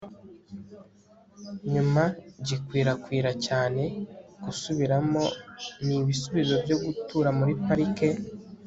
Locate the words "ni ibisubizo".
5.85-6.53